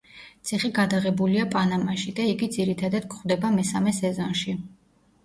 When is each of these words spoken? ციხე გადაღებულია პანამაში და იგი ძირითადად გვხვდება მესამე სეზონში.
ციხე 0.49 0.69
გადაღებულია 0.77 1.43
პანამაში 1.55 2.13
და 2.19 2.25
იგი 2.29 2.49
ძირითადად 2.55 3.05
გვხვდება 3.13 3.53
მესამე 3.59 3.95
სეზონში. 3.99 4.57